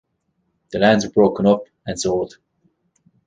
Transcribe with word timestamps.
The 0.71 0.79
lands 0.79 1.05
were 1.05 1.11
broken 1.11 1.45
up 1.45 1.65
and 1.85 1.99
sold. 1.99 2.39